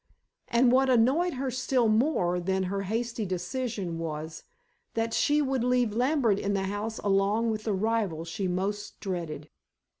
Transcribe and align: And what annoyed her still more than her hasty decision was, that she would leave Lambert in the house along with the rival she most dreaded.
And 0.47 0.71
what 0.71 0.89
annoyed 0.89 1.35
her 1.35 1.51
still 1.51 1.87
more 1.87 2.39
than 2.39 2.63
her 2.63 2.81
hasty 2.81 3.23
decision 3.23 3.99
was, 3.99 4.45
that 4.95 5.13
she 5.13 5.43
would 5.43 5.63
leave 5.63 5.93
Lambert 5.93 6.39
in 6.39 6.55
the 6.55 6.63
house 6.63 6.97
along 7.03 7.51
with 7.51 7.65
the 7.65 7.73
rival 7.73 8.25
she 8.25 8.47
most 8.47 8.99
dreaded. 8.99 9.51